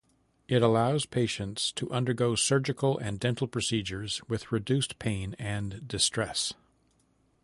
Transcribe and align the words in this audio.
It 0.47 0.63
allows 0.63 1.05
patients 1.05 1.71
to 1.73 1.87
undergo 1.91 2.33
surgical 2.33 2.97
and 2.97 3.19
dental 3.19 3.47
procedures 3.47 4.19
with 4.27 4.51
reduced 4.51 4.97
pain 4.97 5.35
and 5.37 5.87
distress. 5.87 6.53